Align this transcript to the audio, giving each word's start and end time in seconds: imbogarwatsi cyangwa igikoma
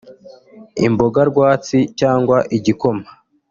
imbogarwatsi 0.85 1.77
cyangwa 1.99 2.37
igikoma 2.57 3.07